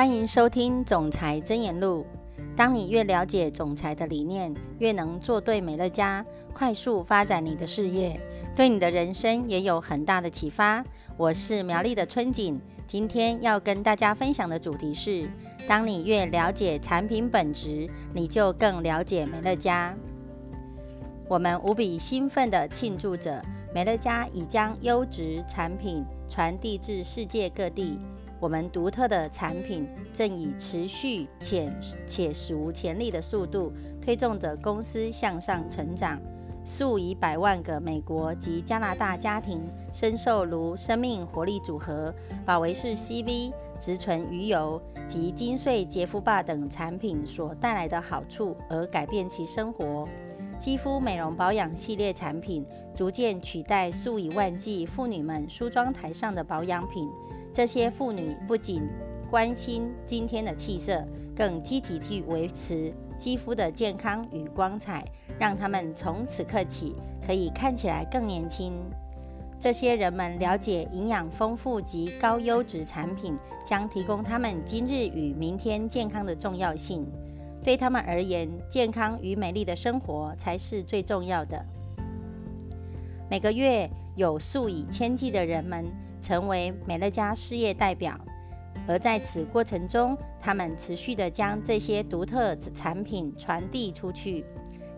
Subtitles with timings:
[0.00, 2.06] 欢迎收听《总裁真言录》。
[2.56, 8.18] 当你越了解总裁的理念，越能做对美乐家，快速发展你的事业，
[8.56, 10.82] 对你的人生也有很大的启发。
[11.18, 15.28] 我是苗栗的春景，今天要跟大家分享的主题是：
[15.68, 19.94] 当你越了解产品本质，你就更了解美乐家。
[21.28, 23.44] 我们无比兴奋地庆祝着，
[23.74, 27.98] 美乐家已将优质产品传递至世界各地。
[28.40, 31.70] 我们独特的产品正以持续且
[32.06, 36.18] 且史无前例的速度推动着公司向上成长。
[36.64, 39.60] 数以百万个美国及加拿大家庭
[39.92, 50.06] 深受如生命活力组合、保维士 CV、植醇鱼油及金穗洁肤霸等产品所带来的好处而改变其生活。
[50.60, 57.08] 肌肤美容保养系列产品逐渐取代数以万计妇女们梳妆台上的保养品。
[57.50, 58.86] 这些妇女不仅
[59.30, 61.02] 关心今天的气色，
[61.34, 65.02] 更积极去维持肌肤的健康与光彩，
[65.38, 66.94] 让她们从此刻起
[67.26, 68.74] 可以看起来更年轻。
[69.58, 77.06] 这些人们了解营养丰富及高优质产品将提供他们今日与明天健康的重要性。
[77.62, 81.64] 对他们而言，健康与美丽的生活才是最重要的。
[83.30, 85.84] 每个月有数以千计的人们。
[86.22, 88.14] 成为美乐家事业代表，
[88.86, 94.44] 而在此过程中，他们持续地将这些独特产品传递出去。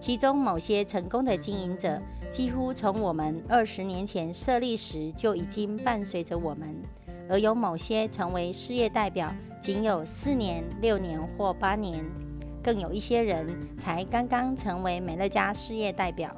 [0.00, 6.68] 其中某些成功的经营者，几乎从我们二十年前设立时就已经伴随着我们；
[7.28, 12.02] 而有某些成为事业代表，仅有四年、六年或八年；
[12.62, 13.46] 更有一些人
[13.76, 16.34] 才刚刚成为美乐家事业代表。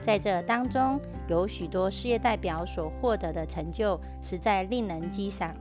[0.00, 5.54] 在这当中，有许多事业代表所获得的成就，实在令人激赏。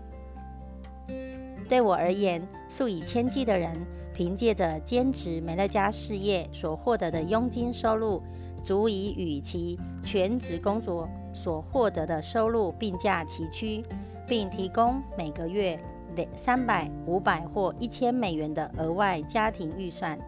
[1.68, 3.75] 对我而言，数以千计的人
[4.14, 8.22] 凭借着兼职美乐家事业所获得的佣金收入，
[8.64, 13.84] 足以与其全职工作所获得的收入并驾齐驱，
[14.28, 15.78] 并提供每个月
[16.17, 20.19] 两三百、五百或一千美元的额外家庭预算。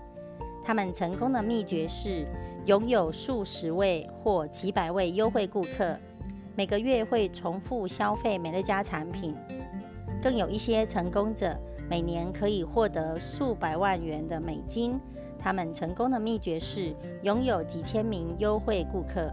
[0.63, 2.25] 他们成功的秘诀是。
[2.65, 5.97] 拥有数十位或几百位优惠顾客，
[6.55, 9.33] 每个月会重复消费美乐家产品。
[10.21, 11.57] 更有一些成功者
[11.89, 14.99] 每年可以获得数百万元的美金。
[15.39, 19.31] 他们成功的秘诀是拥有几千名优惠顾客，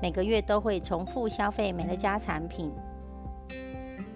[0.00, 2.72] 每个月都会重复消费美乐家产品。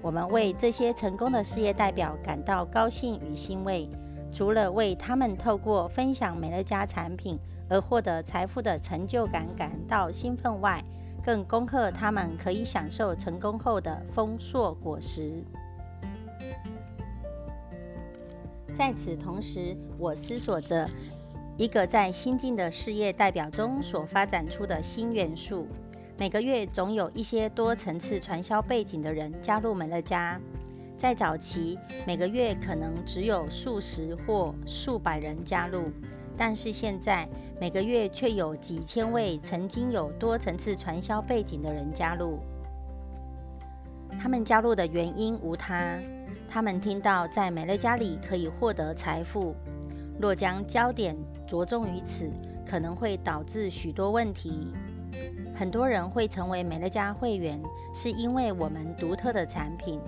[0.04, 3.88] 我们为这些成功的事业代表感到高兴与欣慰。
[4.30, 7.38] 除了为他们透过分享美乐家产品
[7.70, 10.84] 而获得财富的成就感感到兴奋外，
[11.24, 15.42] 更恭贺他们可以享受成功后的丰硕果实。
[18.74, 20.86] 在此同时，我思索着
[21.56, 25.66] 一个在新进的事业代表中所发展出的新元素：
[26.16, 30.40] 每个月总有一些多层次传销背景的人加入美乐家。
[30.96, 31.76] 在早期，
[32.06, 35.90] 每个月可能只有数十或数百人加入，
[36.36, 37.28] 但是现在
[37.60, 42.38] 每个月却有几千位曾经有多层次传销背景的人加入。
[44.16, 45.98] 他们加入的原因无他，
[46.48, 49.52] 他们听到在美乐家里可以获得财富。
[50.20, 52.30] 若将焦点着重于此，
[52.64, 54.68] 可能会导致许多问题。
[55.54, 57.60] 很多人会成为美乐家会员，
[57.92, 60.00] 是因为我们独特的产品。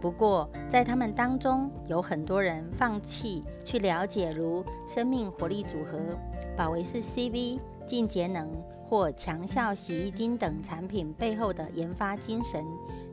[0.00, 5.98] 不过，在他们当中，有很多人放弃去了解如生命活力组合、
[6.56, 8.50] 保维士 CV、净节能
[8.84, 12.64] 或强效洗衣精等产品背后的研发精神，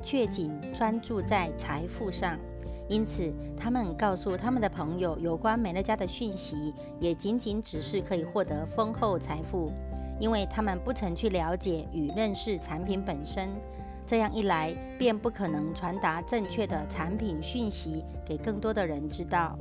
[0.02, 2.40] 却仅专注在财富上。
[2.88, 9.72] 因此，他们告诉他们的朋友有关美乐家的讯息，也仅仅只是可以获得丰厚财富，
[10.20, 13.50] 因为他们不曾去了解与认识产品本身。
[14.06, 19.58] 这样一来，便不可能传达正确的产品讯息给更多的人知道。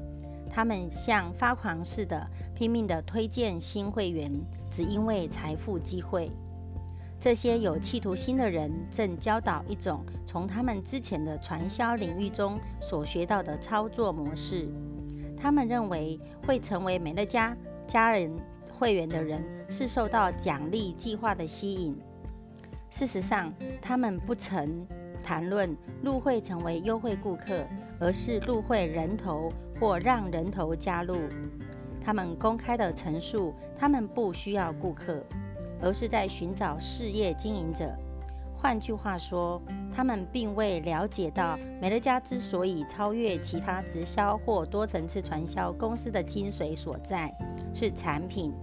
[0.50, 4.32] 他们像发狂似的拼命地推荐新会员，
[4.70, 6.30] 只因为财富机会。
[7.20, 14.68] 这些有企图心的人正教导一种从他们之前的传销领域中所学到的操作模式。
[15.36, 17.56] 他们认为会成为美乐家
[17.86, 18.32] 家人
[18.78, 21.98] 会员的人是受到奖励计划的吸引。
[22.90, 23.52] 事实上，
[23.82, 24.86] 他们不曾
[25.22, 27.66] 谈论入会成为优惠顾客，
[27.98, 31.16] 而是入会人头或让人头加入。
[32.00, 35.22] 他们公开的陈述，他们不需要顾客，
[35.82, 37.92] 而是在寻找事业经营者，
[38.56, 39.60] 换句话说，
[39.92, 47.30] 他们并未了解到美乐家之所以超越其他直销或多层次传销公司的精髓所在
[47.74, 48.54] 是产品。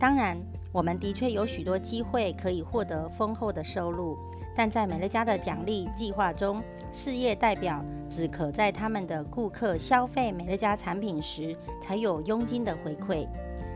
[0.00, 0.36] 当然，
[0.72, 4.16] 我们的确有许多机会可以获得丰厚的收入，
[4.56, 13.28] 但在美乐家的奖励计划中，事业代表只可在他们的顾客消费美乐家产品时才有佣金的回馈。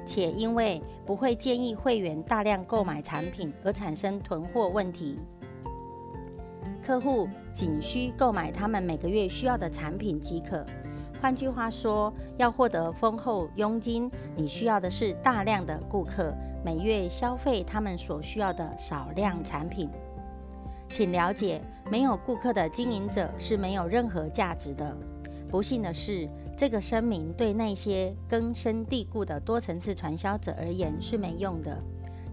[0.07, 5.19] 且因为不会建议会员大量购买产品而产生囤货问题，
[6.83, 10.65] 客户仅需购买他们每个月需要的产品即可。
[11.25, 19.89] 换句话说，要获得丰厚佣金，你需要的是大量的顾客每月消费他们所需要的少量产品。
[20.87, 24.95] 请了解，没有顾客的经营者是没有任何价值的。
[25.49, 26.29] 不幸的是。
[26.59, 31.83] 这个声明对那些根深蒂固的多层次传销者而言是没用的。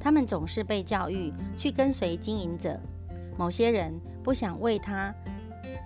[0.01, 2.77] 他们总是被教育去跟随经营者。
[3.37, 5.15] 某些人不想为他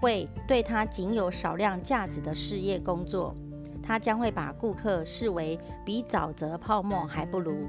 [0.01, 3.36] 为对他仅有少量价值的事业工作，
[3.81, 7.68] 他将会把顾客视为比沼泽泡沫还不如。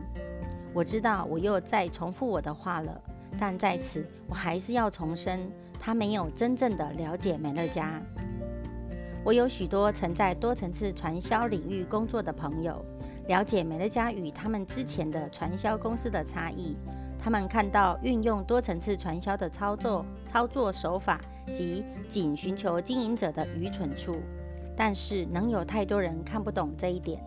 [0.75, 3.01] 我知道我又在重复我的话了，
[3.39, 8.03] 但在此我还是要重申，他没有真正的了解美乐家。
[9.25, 12.85] 我有许多曾在多层次传销领域工作的朋友，
[13.27, 16.77] 了解美乐家与他们之前的传销公司的差异。
[17.27, 21.21] 他们看到运用多层次传销的操作操作手法
[21.51, 24.15] 及仅寻求经营者的愚蠢处，
[24.77, 27.21] 但是能有太多人看不懂这一点。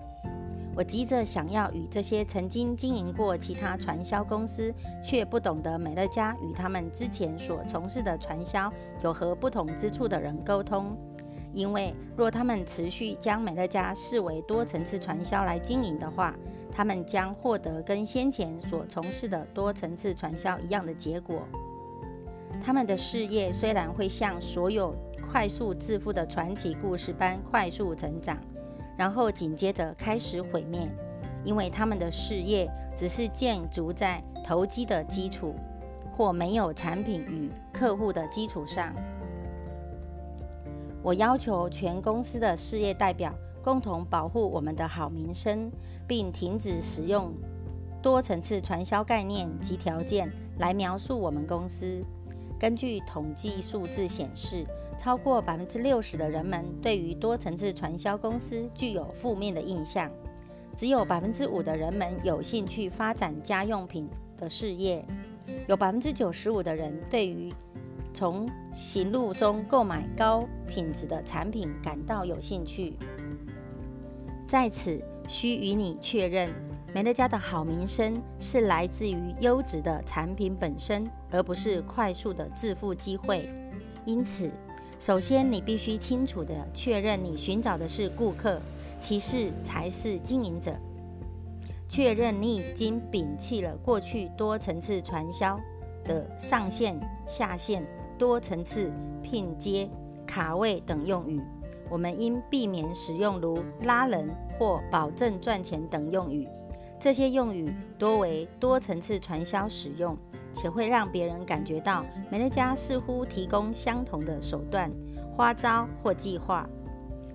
[0.74, 4.74] 我急着想要与这些曾经经营过其他传销公司
[5.04, 8.72] 却不懂得美乐家与他们之前所从事的传销
[9.04, 10.96] 有何不同之处的人沟通。
[11.51, 16.34] 因为若他们持续将美乐家视为多层次传销来经营的话，
[16.80, 21.42] 他们将获得跟先前所从事的多层次传销一样的结果。
[22.64, 24.96] 他们的事业虽然会像所有
[25.30, 28.38] 快速致富的传奇故事般快速成长，
[28.98, 30.88] 然后紧接着开始毁灭，
[31.44, 35.54] 因为他们的事业只是建筑在投机的基础
[36.16, 38.96] 或没有产品与客户的基础上。
[41.04, 43.34] 我要求全公司的事业代表
[43.64, 45.72] 共同保护我们的好名声，
[46.08, 47.34] 并停止使用
[48.02, 52.02] 多层次传销概念及条件来描述我们公司。
[52.60, 54.66] 根据统计数字显示，
[54.98, 60.12] 超过百分之六十的人们对于多层次传销公司具有负面的印象，
[60.76, 65.06] 只有百分之五的人们有兴趣发展家用品的事业，
[65.68, 67.54] 有百分之九十五的人对于。
[68.12, 72.98] 从行路中购买高品质的产品感到有兴趣。
[74.50, 76.51] 在此，需与你确认，
[76.92, 83.48] 美乐家的好名声是来自于优质的产品本身，而不是快速的致富机会。
[84.06, 84.50] 因此，
[84.98, 88.60] 首先你必须清楚地确认你寻找的是顾客，
[89.00, 90.75] 其次才是经营者。
[91.88, 95.60] 确认你已经摒弃了过去多层次传销
[96.04, 97.86] 的上线、下线。
[98.18, 98.92] 多层次
[99.22, 99.88] 拼接、
[100.28, 101.40] 卡位等用语，
[101.89, 106.47] 我们应避免使用如拉人或保证赚钱等用语。
[107.00, 110.18] 这些用语多为多层次传销使用，
[110.53, 114.91] 且会让别人感觉到美乐家似乎提供相同的手段、
[115.36, 116.67] 花招或计划。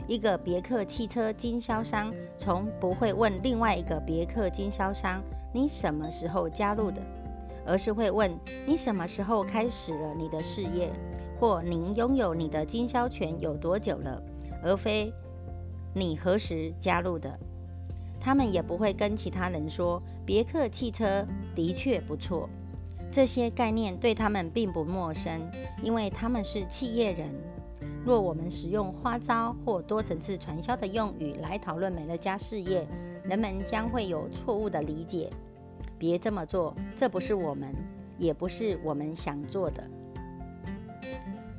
[0.06, 7.00] 一个别克汽车经销商从不会问另外一个别克经销商：“你什么时候加入的？”
[7.66, 8.30] 而是会问
[8.66, 10.92] 你什么时候开始了你的事业，
[11.40, 14.22] 或您拥有你的经销权有多久了，
[14.64, 15.12] 而非
[15.94, 17.38] 你何时加入的。
[18.18, 22.48] 他们也不会跟其他人说别克汽车的确不错。
[23.12, 25.40] 这些概念对他们并不陌生，
[25.82, 27.28] 因为他们是企业人。
[28.04, 32.86] 若我们使用花招或多层次传销的用语来讨论美乐家事业，
[33.22, 35.30] 人们将会有错误的理解。
[35.98, 37.74] 别这么做，这不是我们，
[38.18, 39.88] 也不是我们想做的。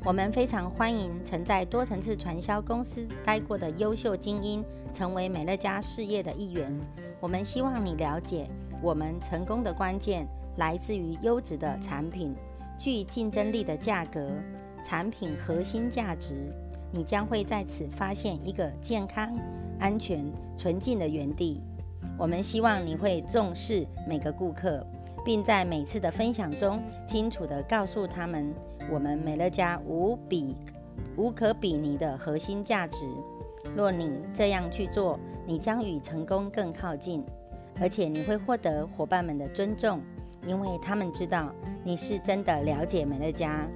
[0.05, 6.71] 我们非常欢迎曾在多层次传销公司待过的优秀精英成为美乐家事业的一员。
[7.19, 8.47] 我们希望你了解，
[8.83, 12.35] 我们成功的关键来自于优质的产品、
[12.77, 14.29] 具竞争力的价格、
[14.83, 16.53] 产品核心价值。
[16.91, 19.35] 你将会在此发现一个健康、
[19.79, 20.23] 安全、
[20.55, 21.63] 纯净的园地。
[22.15, 24.85] 我们希望你会重视每个顾客，
[25.25, 28.53] 并在每次的分享中清楚地告诉他们
[28.91, 30.55] 我们美乐家无比
[31.17, 33.05] 无可比拟的核心价值。
[33.75, 37.23] 若你这样去做，你将与成功更靠近，
[37.79, 39.99] 而且你会获得伙伴们的尊重，
[40.45, 41.51] 因为他们知道
[41.83, 43.67] 你是真的了解美乐家。